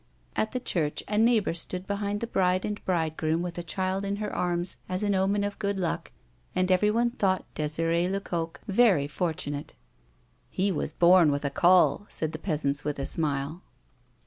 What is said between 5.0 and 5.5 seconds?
an omen